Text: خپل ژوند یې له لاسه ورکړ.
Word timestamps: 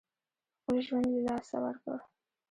خپل 0.59 0.77
ژوند 0.85 1.07
یې 1.13 1.19
له 1.21 1.21
لاسه 1.27 1.57
ورکړ. 1.63 1.97